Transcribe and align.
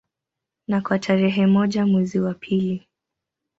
Na 0.67 0.81
kwa 0.81 0.99
tarehe 0.99 1.47
moja 1.47 1.85
mwezi 1.85 2.19
wa 2.19 2.33
pili 2.33 2.87